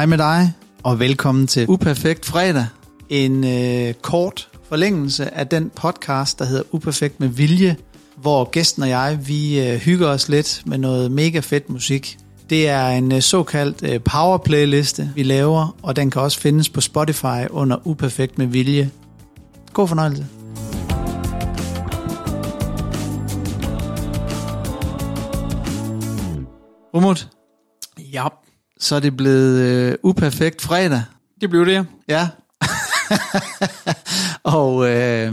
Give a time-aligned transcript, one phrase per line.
[0.00, 2.66] Hej med dig, og velkommen til Uperfekt Fredag.
[3.08, 7.76] En øh, kort forlængelse af den podcast, der hedder Uperfekt med Vilje,
[8.16, 12.18] hvor gæsten og jeg, vi øh, hygger os lidt med noget mega fedt musik.
[12.50, 16.68] Det er en øh, såkaldt øh, power playliste, vi laver, og den kan også findes
[16.68, 18.90] på Spotify under Uperfekt med Vilje.
[19.72, 20.26] God fornøjelse.
[26.94, 27.28] Umut,
[28.12, 28.26] Ja,
[28.80, 31.02] så er det blevet øh, uperfekt fredag.
[31.40, 31.86] det blev det.
[32.08, 32.28] Ja.
[34.42, 35.32] og øh,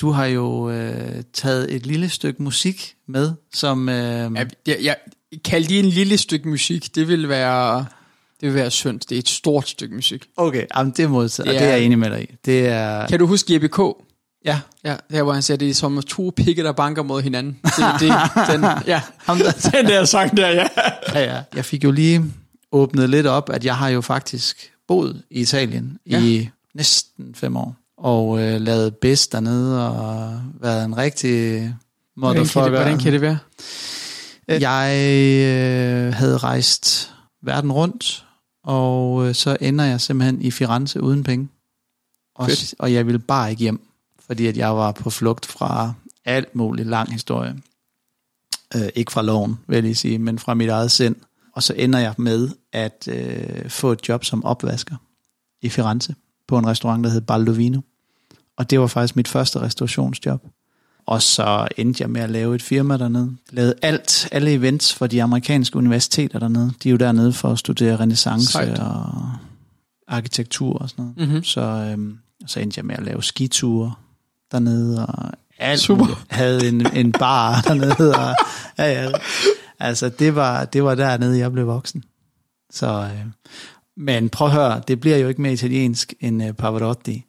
[0.00, 3.88] du har jo øh, taget et lille stykke musik med, som...
[3.88, 3.94] Øh,
[4.36, 4.96] Ja, jeg, jeg
[5.44, 6.94] kald det en lille stykke musik.
[6.94, 7.78] Det vil være,
[8.40, 9.00] det vil være synd.
[9.00, 10.26] Det er et stort stykke musik.
[10.36, 12.34] okay, jamen, det er modtaget, og Det det er er- jeg enig med dig i.
[12.44, 13.06] Det er...
[13.06, 13.78] Kan du huske Jeppe K?
[14.44, 17.58] Ja, Ja, der hvor han siger, det er som to pikke, der banker mod hinanden.
[17.64, 18.12] Det, det,
[18.52, 20.66] den, ja, ham der, den der sang der, ja.
[21.14, 21.42] ja, ja.
[21.56, 22.24] Jeg fik jo lige
[22.72, 26.22] åbnet lidt op, at jeg har jo faktisk boet i Italien ja.
[26.22, 27.76] I næsten fem år.
[27.96, 31.58] Og øh, lavet bedst dernede, og været en rigtig
[32.16, 32.62] Hvordan motherfucker.
[32.62, 33.38] det, hvordan kan det være?
[34.48, 34.90] Jeg
[35.48, 38.26] øh, havde rejst verden rundt,
[38.64, 41.48] og øh, så ender jeg simpelthen i Firenze uden penge.
[42.34, 42.74] Og, Fedt.
[42.78, 43.80] og jeg ville bare ikke hjem,
[44.26, 45.92] fordi at jeg var på flugt fra
[46.24, 47.56] alt muligt lang historie.
[48.74, 51.16] Øh, ikke fra loven, vil jeg lige sige, men fra mit eget sind.
[51.52, 54.96] Og så ender jeg med at øh, få et job som opvasker
[55.62, 56.14] i Firenze
[56.48, 57.80] på en restaurant, der hed Baldovino.
[58.56, 60.46] Og det var faktisk mit første restaurationsjob.
[61.06, 63.36] Og så endte jeg med at lave et firma dernede.
[63.50, 66.72] Lavede alt, alle events for de amerikanske universiteter dernede.
[66.82, 68.78] De er jo dernede for at studere renaissance Sejt.
[68.78, 69.12] og
[70.08, 71.28] arkitektur og sådan noget.
[71.28, 71.44] Mm-hmm.
[71.44, 73.92] Så, øhm, så endte jeg med at lave skiture
[74.52, 76.24] dernede, og alt Super.
[76.28, 78.14] havde en, en bar dernede.
[78.16, 78.34] Og,
[78.78, 79.10] ja, ja.
[79.80, 82.04] Altså, det var, det var dernede, jeg blev voksen.
[82.70, 83.26] Så, øh,
[83.96, 87.24] men prøv at høre, det bliver jo ikke mere italiensk end øh, Pavarotti.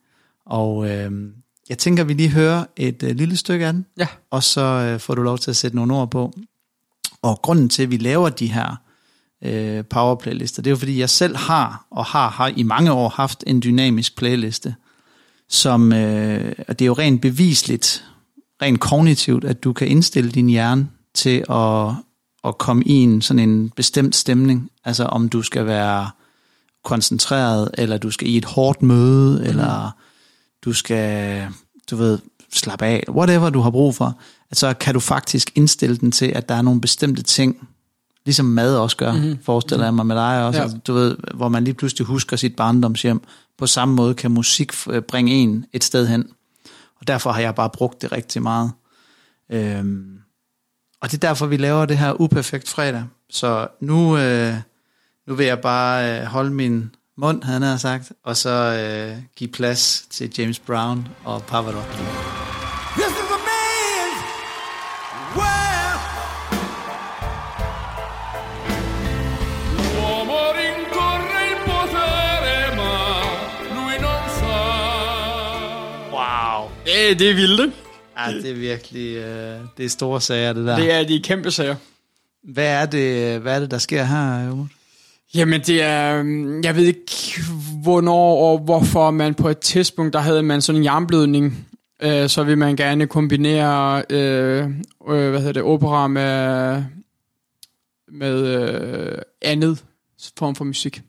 [0.45, 1.11] Og øh,
[1.69, 4.07] jeg tænker, vi lige hører et øh, lille stykke af den, Ja.
[4.31, 6.33] og så øh, får du lov til at sætte nogle ord på.
[7.21, 8.75] Og grunden til, at vi laver de her
[9.43, 12.91] øh, power playlister, det er jo fordi, jeg selv har, og har, har i mange
[12.91, 14.75] år haft en dynamisk playliste,
[15.49, 18.05] som, øh, og det er jo rent bevisligt,
[18.61, 21.93] rent kognitivt, at du kan indstille din hjerne til at,
[22.43, 24.69] at komme i en sådan en bestemt stemning.
[24.85, 26.09] Altså om du skal være
[26.83, 29.45] koncentreret, eller du skal i et hårdt møde, mm.
[29.45, 29.91] eller
[30.65, 31.47] du skal,
[31.91, 32.19] du ved,
[32.53, 34.19] slappe af, whatever du har brug for,
[34.51, 37.67] at så kan du faktisk indstille den til, at der er nogle bestemte ting,
[38.25, 39.37] ligesom mad også gør, mm-hmm.
[39.43, 40.67] forestiller jeg mig med dig også, Ja.
[40.67, 40.73] ja.
[40.87, 43.21] du ved, hvor man lige pludselig husker sit barndomshjem.
[43.57, 46.25] På samme måde kan musik øh, bringe en et sted hen.
[46.99, 48.71] Og derfor har jeg bare brugt det rigtig meget.
[49.49, 50.17] Øhm,
[51.01, 53.03] og det er derfor, vi laver det her uperfekt fredag.
[53.29, 54.53] Så nu, øh,
[55.27, 59.49] nu vil jeg bare øh, holde min mund, havde han sagt, og så øh, give
[59.49, 61.97] plads til James Brown og Pavarotti.
[62.97, 64.21] This is a man's
[65.35, 66.01] world.
[76.11, 76.69] Wow.
[76.85, 77.75] Det, det er vildt?
[78.17, 80.75] Ja, det er virkelig øh, det er store sager, det der.
[80.75, 81.75] Det er de kæmpe sager.
[82.43, 84.69] Hvad, er det, hvad er det, der sker her, Umut?
[85.35, 87.11] Jamen det er, øhm, jeg ved ikke
[87.83, 91.67] hvornår og hvorfor man på et tidspunkt, der havde man sådan en jernblødning,
[92.01, 94.63] øh, så vil man gerne kombinere, øh,
[95.09, 96.83] øh, hvad hedder det, opera med,
[98.11, 99.83] med øh, andet
[100.37, 101.01] form for musik.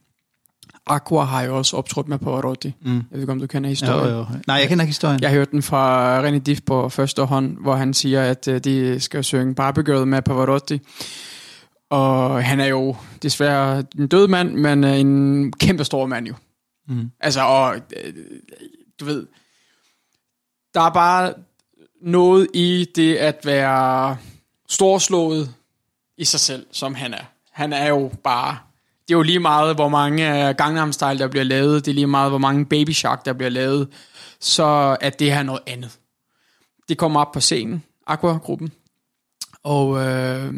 [0.87, 2.73] Aqua har jo også optrådt med Pavarotti.
[2.81, 2.95] Mm.
[2.95, 4.09] Jeg ved ikke, om du kender historien.
[4.09, 4.25] Jo, jo.
[4.47, 5.21] Nej, jeg kender ikke historien.
[5.21, 8.99] Jeg hørte den fra René Diff på første hånd, hvor han siger, at øh, de
[8.99, 10.79] skal synge Barbie Girl med Pavarotti.
[11.89, 16.33] Og han er jo desværre en død mand, men øh, en kæmpe stor mand jo.
[16.87, 17.11] Mm.
[17.19, 18.13] Altså, og øh,
[18.99, 19.27] du ved,
[20.73, 21.33] der er bare
[22.01, 24.17] noget i det at være
[24.69, 25.53] storslået
[26.17, 27.23] i sig selv, som han er.
[27.51, 28.57] Han er jo bare,
[29.13, 32.07] er jo lige meget, hvor mange øh, Gangnam Style, der bliver lavet, det er lige
[32.07, 33.87] meget, hvor mange Baby Shark, der bliver lavet,
[34.39, 35.99] så at det her er noget andet.
[36.89, 38.71] Det kommer op på scenen, Aqua-gruppen,
[39.63, 40.53] og øh,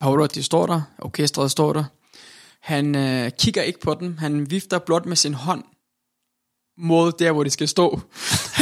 [0.00, 1.84] Pavarotti står der, orkestret står der,
[2.60, 5.64] han øh, kigger ikke på dem, han vifter blot med sin hånd
[6.78, 8.00] mod der, hvor det skal stå.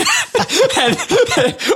[0.77, 0.97] han,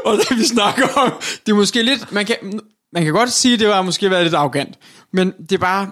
[0.04, 1.12] og det vi snakker om,
[1.46, 2.60] det er måske lidt, man kan,
[2.92, 4.78] man kan godt sige, at det var måske været lidt arrogant,
[5.12, 5.90] men det er bare,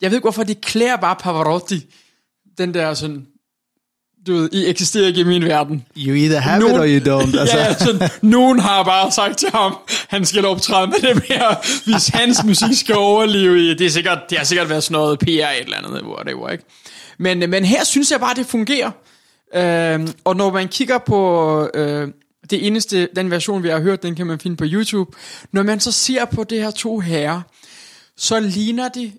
[0.00, 1.86] jeg ved ikke hvorfor, det klæder bare Pavarotti,
[2.58, 3.26] den der sådan,
[4.26, 5.86] du ved, I eksisterer ikke i min verden.
[5.96, 7.38] You either have Nogen- it or you don't.
[7.40, 7.58] Altså.
[7.58, 9.76] Ja, sådan, nogen har bare sagt til ham,
[10.08, 13.74] han skal optræde med det mere, hvis hans musik skal overleve i.
[13.74, 16.64] Det, er sikkert, det har sikkert været sådan noget PR et eller andet, whatever, ikke?
[17.18, 18.90] Men, men her synes jeg bare, det fungerer.
[19.54, 22.08] Øhm, og når man kigger på øh,
[22.50, 25.16] det eneste, den version, vi har hørt, den kan man finde på YouTube.
[25.52, 27.40] Når man så ser på det her to herrer,
[28.16, 29.12] så ligner det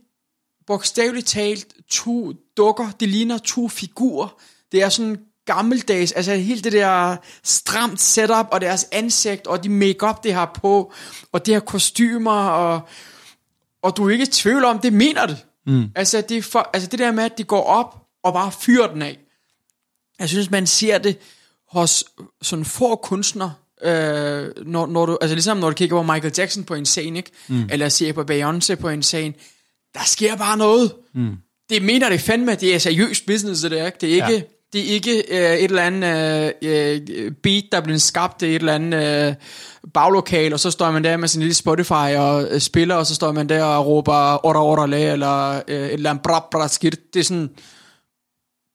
[0.71, 4.35] bogstaveligt talt to dukker, det ligner to figurer.
[4.71, 9.69] Det er sådan gammeldags, altså helt det der stramt setup, og deres ansigt, og de
[9.69, 10.94] makeup det har på,
[11.31, 12.81] og det her kostymer, og,
[13.83, 15.45] og du er ikke i tvivl om, det mener det.
[15.65, 15.91] Mm.
[15.95, 19.01] Altså, det for, altså det der med, at de går op og bare fyrer den
[19.01, 19.19] af.
[20.19, 21.18] Jeg synes, man ser det
[21.71, 22.06] hos
[22.41, 23.53] sådan få kunstnere,
[23.83, 27.18] øh, når, når du, altså ligesom når du kigger på Michael Jackson på en scene,
[27.18, 27.31] ikke?
[27.47, 27.69] Mm.
[27.71, 29.33] eller ser på Beyoncé på en scene,
[29.93, 30.93] der sker bare noget.
[31.13, 31.35] Mm.
[31.69, 33.97] Det mener det fandme, det er seriøst business, det der, ikke?
[34.01, 34.41] Det er ikke, ja.
[34.73, 38.45] det er ikke øh, et eller andet øh, øh, beat, der er blevet skabt i
[38.45, 39.35] et eller andet øh,
[39.93, 43.15] baglokal, og så står man der med sin lille Spotify og øh, spiller, og så
[43.15, 46.67] står man der og råber ora ora la, eller øh, et eller andet bra bra
[46.67, 47.13] skidt.
[47.13, 47.49] Det er sådan,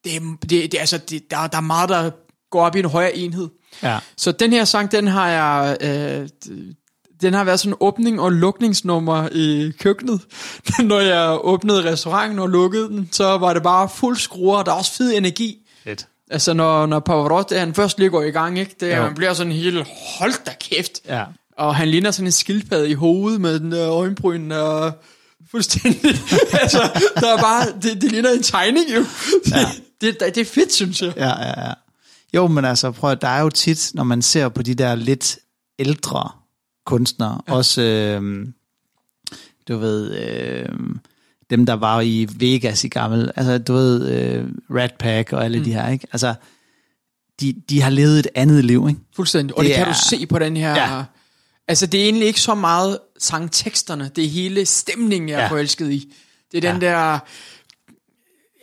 [0.05, 2.11] det, det, det, altså, det, der, der er meget, der
[2.51, 3.49] går op i en højere enhed.
[3.83, 3.99] Ja.
[4.17, 5.77] Så den her sang, den har jeg...
[5.81, 6.29] Øh,
[7.21, 10.21] den har været sådan en åbning- og lukningsnummer i køkkenet.
[10.81, 14.73] Når jeg åbnede restauranten og lukkede den, så var det bare fuld skruer, og der
[14.73, 15.57] er også fed energi.
[15.85, 16.07] Fedt.
[16.31, 18.77] Altså når, når Pavarotti, han først lige går i gang, ikke?
[18.81, 19.87] Det, man bliver sådan helt,
[20.19, 21.01] hold da kæft.
[21.09, 21.25] Ja.
[21.59, 24.93] Og han ligner sådan en skildpadde i hovedet med den der øjenbryn og
[25.51, 26.11] fuldstændig.
[26.63, 29.05] altså, der er bare, det, det ligner en tegning jo.
[29.51, 29.67] Ja.
[30.01, 31.13] Det, det, det er fedt, synes jeg.
[31.17, 31.73] Ja, ja, ja.
[32.35, 34.95] Jo, men altså, prøv at, der er jo tit, når man ser på de der
[34.95, 35.39] lidt
[35.79, 36.31] ældre
[36.87, 37.53] kunstnere, ja.
[37.55, 38.47] også, øh,
[39.69, 40.69] du ved, øh,
[41.51, 45.59] dem, der var i Vegas i gammel, altså, du ved, øh, Rat Pack og alle
[45.59, 45.65] mm.
[45.65, 46.07] de her, ikke?
[46.13, 46.35] Altså,
[47.41, 49.01] de, de har levet et andet liv, ikke?
[49.17, 49.57] Fuldstændig.
[49.59, 50.71] Og det, Det kan er- du se på den her...
[50.97, 51.05] Ja.
[51.69, 54.11] Altså, det er egentlig ikke så meget sangteksterne.
[54.17, 55.49] Det er hele stemningen, jeg er Ja.
[55.51, 56.13] forelsket i.
[56.53, 56.89] Det er den Ja.
[56.89, 57.19] der...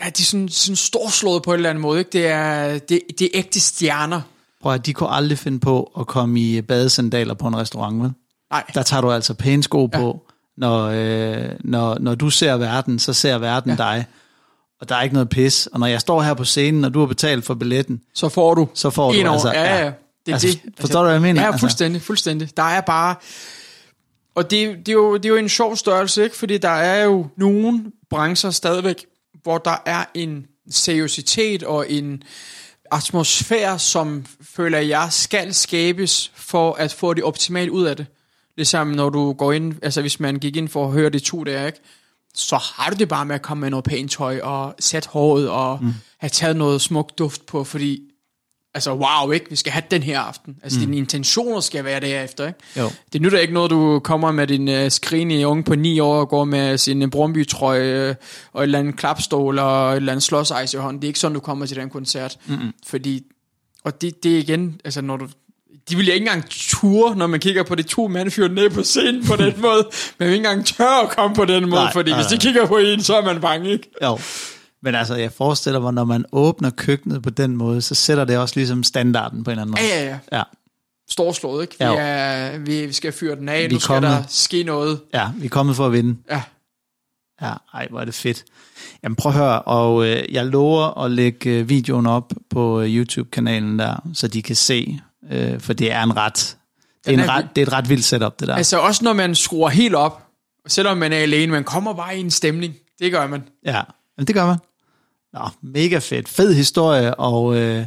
[0.03, 1.99] Ja, de er sådan, sådan storslået på en eller anden måde.
[1.99, 2.09] Ikke?
[2.13, 4.21] Det, er, det, det er ægte stjerner.
[4.63, 8.11] Prøv at, de kunne aldrig finde på at komme i badesandaler på en restaurant, vel?
[8.51, 10.21] Nej, Der tager du altså pæne sko på.
[10.57, 13.75] Når, øh, når, når du ser verden, så ser verden ja.
[13.77, 14.05] dig.
[14.81, 15.67] Og der er ikke noget pis.
[15.67, 18.53] Og når jeg står her på scenen, og du har betalt for billetten, så får
[18.53, 19.31] du så får du over.
[19.31, 19.51] altså...
[19.53, 19.91] Ja, ja.
[20.25, 20.73] Det er Altså, det.
[20.79, 21.41] forstår du, hvad jeg mener?
[21.41, 22.57] Ja, Altså- fuldstændig, fuldstændig.
[22.57, 23.15] Der er bare...
[24.35, 26.35] Og det, det, er jo, det er jo en sjov størrelse, ikke?
[26.37, 29.05] Fordi der er jo nogle brancher stadigvæk,
[29.43, 32.23] hvor der er en seriøsitet og en
[32.93, 38.05] atmosfære, som føler jeg skal skabes for at få det optimalt ud af det.
[38.57, 41.43] Ligesom når du går ind, altså hvis man gik ind for at høre det to
[41.43, 41.79] der, ikke?
[42.35, 45.49] så har du det bare med at komme med noget pænt tøj og sætte håret
[45.49, 45.93] og mm.
[46.17, 48.01] have taget noget smuk duft på, fordi
[48.73, 49.45] altså wow, ikke?
[49.49, 50.55] Vi skal have den her aften.
[50.63, 50.85] Altså mm.
[50.85, 52.59] dine intentioner skal være derefter, ikke?
[52.77, 52.91] Jo.
[53.13, 56.29] Det nytter ikke noget, du kommer med din uh, skrinige unge på 9 år og
[56.29, 58.15] går med sin Brøndby-trøje øh,
[58.53, 61.01] og et eller andet klapstol og et eller andet slåsejs i hånden.
[61.01, 62.37] Det er ikke sådan, du kommer til den koncert.
[62.45, 62.71] Mm-hmm.
[62.87, 63.23] Fordi,
[63.83, 65.27] og det, det er igen, altså når du,
[65.89, 68.83] de vil ikke engang ture, når man kigger på de to mænd fyret ned på
[68.83, 69.89] scenen på den måde.
[70.19, 72.37] Man vil ikke engang tør at komme på den måde, Nej, fordi nej, hvis de
[72.37, 73.89] kigger på en, så er man bange, ikke?
[74.03, 74.19] Jo.
[74.83, 78.37] Men altså, jeg forestiller mig, når man åbner køkkenet på den måde, så sætter det
[78.37, 79.81] også ligesom standarden på en eller anden måde.
[79.93, 80.37] Ja, ja, ja.
[80.37, 80.43] Ja,
[81.09, 81.75] Storslået, ikke?
[81.79, 81.95] Vi, Jo.
[81.99, 84.11] er, vi, vi skal fyre den af, Vi nu skal kommet.
[84.11, 84.99] der ske noget.
[85.13, 86.17] ja vi er kommet for at vinde.
[86.29, 86.41] Ja,
[87.41, 88.43] Ja, ej, hvor er det fedt.
[89.03, 92.95] Jamen prøv at høre, og øh, jeg lover at lægge øh, videoen op på øh,
[92.95, 94.99] YouTube-kanalen der, så de kan se,
[95.31, 96.57] øh, for det er en ret,
[97.05, 98.55] det er, en er ret, det er et ret vildt setup, det der.
[98.55, 100.23] Altså også når man skruer helt op,
[100.67, 102.73] selvom man er alene, man kommer bare i en stemning.
[102.99, 103.43] Det gør man.
[103.65, 103.81] Ja,
[104.17, 104.57] men det gør man.
[105.33, 106.29] Nå, mega fedt.
[106.29, 107.85] Fed historie, og øh,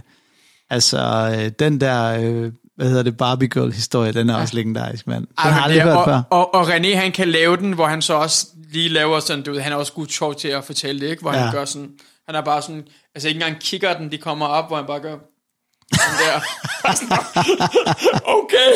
[0.70, 0.98] altså,
[1.38, 4.40] øh, den der, øh, hvad hedder det, Barbie Girl historie, den er ja.
[4.40, 5.26] også legendarisk, mand.
[5.26, 6.22] Den Ej, har aldrig hørt før.
[6.30, 9.42] og, og, og René, han kan lave den, hvor han så også lige laver sådan,
[9.42, 11.22] du ved, han er også god sjov til at fortælle det, ikke?
[11.22, 11.38] Hvor ja.
[11.38, 11.90] Han gør sådan,
[12.26, 12.84] han er bare sådan,
[13.14, 15.16] altså ikke engang kigger den, de kommer op, hvor han bare gør,
[15.92, 16.40] der.
[18.24, 18.72] Okay,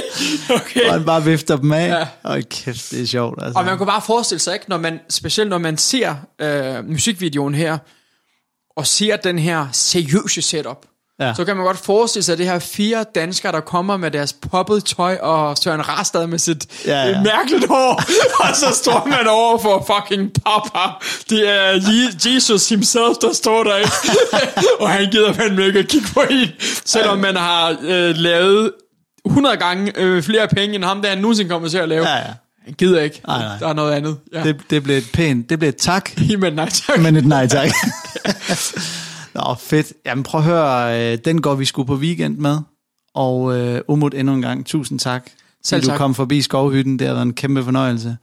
[0.51, 0.87] okay.
[0.87, 1.89] Og han bare vifter dem af.
[1.89, 2.09] Ja.
[2.23, 3.43] Og kæft, det er sjovt.
[3.43, 3.59] Altså.
[3.59, 7.55] Og man kan bare forestille sig, ikke, når man, specielt når man ser øh, musikvideoen
[7.55, 7.79] her,
[8.81, 10.77] og ser den her seriøse setup,
[11.21, 11.35] Ja.
[11.35, 14.33] så kan man godt forestille sig, at det her fire danskere, der kommer med deres
[14.33, 18.03] poppet tøj, og Søren Rastad med sit Ja, ja, mærkeligt hår,
[18.49, 20.79] og så står man over for fucking papa.
[21.31, 23.75] Det er Je- Jesus himself, der står der,
[24.81, 26.49] og han gider fandme ikke at kigge på en,
[26.85, 28.73] selvom man har øh, lavet
[29.27, 32.09] 100 gange øh, flere penge, end ham, der han nogensinde kommer til at lave.
[32.09, 32.23] Ja, ja.
[32.65, 33.21] Han gider ikke.
[33.27, 33.57] Nej, nej.
[33.59, 34.17] Der er noget andet.
[34.33, 34.39] Ja.
[34.43, 37.01] Det, Det, det blev et pænt, det blev et tak, men nej tak.
[37.01, 37.69] men et nej tak.
[39.35, 39.93] Nå, fedt.
[40.07, 42.59] Jamen prøv at høre, øh, den går vi sgu på weekend med.
[43.15, 45.31] Og øh, Umut endnu en gang, tusind tak.
[45.65, 45.99] Selv fordi du tak.
[45.99, 48.17] kom forbi skovhytten, det har været en kæmpe fornøjelse.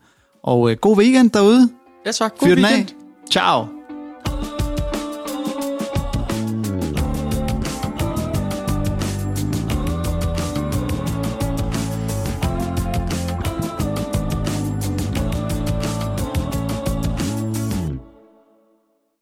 [0.43, 1.69] Og øh, god weekend derude.
[2.05, 2.37] Ja tak.
[2.37, 2.89] God Fyr weekend.
[2.89, 2.95] af.
[3.31, 3.76] Ciao.